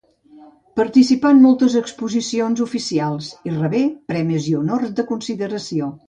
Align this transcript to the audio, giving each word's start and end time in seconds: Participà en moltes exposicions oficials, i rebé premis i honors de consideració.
Participà 0.79 1.31
en 1.33 1.41
moltes 1.41 1.75
exposicions 1.81 2.63
oficials, 2.65 3.27
i 3.49 3.53
rebé 3.57 3.81
premis 4.13 4.47
i 4.53 4.55
honors 4.61 4.95
de 5.01 5.05
consideració. 5.13 5.91